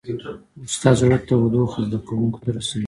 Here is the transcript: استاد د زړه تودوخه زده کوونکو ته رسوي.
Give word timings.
استاد 0.65 0.95
د 0.95 0.99
زړه 0.99 1.17
تودوخه 1.27 1.79
زده 1.87 1.99
کوونکو 2.07 2.37
ته 2.43 2.49
رسوي. 2.55 2.79